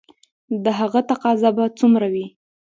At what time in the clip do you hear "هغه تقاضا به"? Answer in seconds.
0.79-1.65